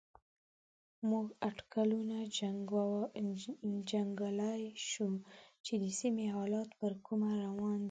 [1.09, 2.17] موږ اټکلونه
[3.89, 5.09] جنګولای شو
[5.65, 7.79] چې د سيمې حالات پر کومه روان دي.